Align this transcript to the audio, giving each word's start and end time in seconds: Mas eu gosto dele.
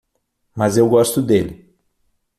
Mas 0.55 0.77
eu 0.77 0.89
gosto 0.89 1.21
dele. 1.21 1.77